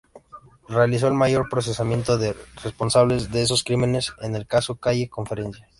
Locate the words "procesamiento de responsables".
1.47-3.29